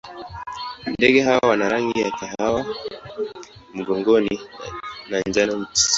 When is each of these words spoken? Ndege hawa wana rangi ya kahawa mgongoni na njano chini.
Ndege 0.91 1.21
hawa 1.21 1.49
wana 1.49 1.69
rangi 1.69 2.01
ya 2.01 2.11
kahawa 2.11 2.65
mgongoni 3.73 4.41
na 5.09 5.21
njano 5.21 5.53
chini. 5.73 5.89